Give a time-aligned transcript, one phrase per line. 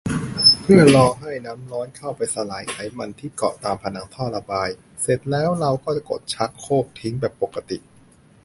[0.61, 4.69] เพื่อรอให้น้ำร้อนเข้าไปสลายไขมันที่เกาะตามผนังท่อระบาย
[5.01, 7.77] เสร็จแล้วเราก็กดชักโครกทิ้งแบบปกติ